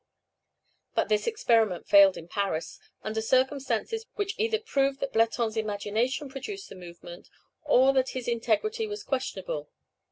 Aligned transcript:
But 0.95 1.09
this 1.09 1.27
experiment 1.27 1.87
failed 1.87 2.17
in 2.17 2.27
Paris, 2.27 2.79
under 3.03 3.21
circumstances 3.21 4.07
which 4.15 4.33
either 4.39 4.57
proved 4.57 4.99
that 5.01 5.13
Bleton's 5.13 5.55
imagination 5.55 6.27
produced 6.27 6.69
the 6.69 6.75
movement, 6.75 7.29
or 7.65 7.93
that 7.93 8.09
his 8.17 8.27
integrity 8.27 8.87
was 8.87 9.03
questionable. 9.03 9.69